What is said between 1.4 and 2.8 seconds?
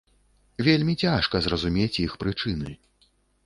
зразумець іх прычыны.